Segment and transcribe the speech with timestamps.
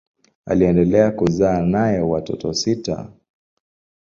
[0.45, 3.11] Aliendelea kuzaa naye watoto sita.